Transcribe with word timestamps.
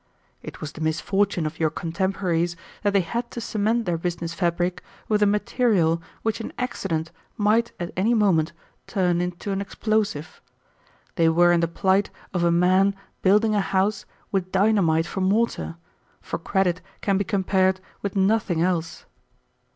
"It 0.41 0.61
was 0.61 0.71
the 0.71 0.81
misfortune 0.81 1.45
of 1.45 1.59
your 1.59 1.69
contemporaries 1.69 2.55
that 2.81 2.91
they 2.91 3.01
had 3.01 3.29
to 3.29 3.39
cement 3.39 3.85
their 3.85 3.99
business 3.99 4.33
fabric 4.33 4.81
with 5.07 5.21
a 5.21 5.27
material 5.27 6.01
which 6.23 6.39
an 6.41 6.51
accident 6.57 7.11
might 7.37 7.71
at 7.79 7.91
any 7.95 8.15
moment 8.15 8.51
turn 8.87 9.21
into 9.21 9.51
an 9.51 9.61
explosive. 9.61 10.41
They 11.17 11.29
were 11.29 11.51
in 11.51 11.59
the 11.59 11.67
plight 11.67 12.09
of 12.33 12.43
a 12.43 12.49
man 12.51 12.95
building 13.21 13.53
a 13.53 13.61
house 13.61 14.07
with 14.31 14.51
dynamite 14.51 15.05
for 15.05 15.21
mortar, 15.21 15.75
for 16.19 16.39
credit 16.39 16.81
can 17.01 17.19
be 17.19 17.23
compared 17.23 17.79
with 18.01 18.15
nothing 18.15 18.59
else. 18.59 19.05